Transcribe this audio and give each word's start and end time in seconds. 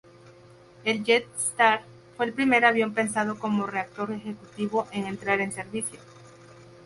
El 0.83 1.03
"JetStar" 1.03 1.83
fue 2.17 2.25
el 2.25 2.33
primer 2.33 2.65
avión 2.65 2.91
pensado 2.95 3.37
como 3.37 3.67
reactor 3.67 4.11
ejecutivo 4.11 4.87
en 4.93 5.05
entrar 5.05 5.41
en 5.41 5.51
servicio. 5.51 5.99